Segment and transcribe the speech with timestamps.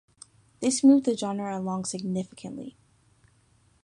[0.61, 2.75] This moved the genre along significantly.